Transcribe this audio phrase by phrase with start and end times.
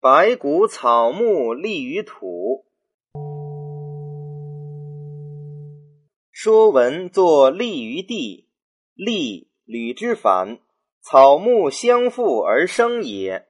[0.00, 2.64] 白骨草木立于土。
[6.30, 8.48] 说文作立于地，
[8.94, 10.60] 立履之反，
[11.00, 13.48] 草木相附而生也。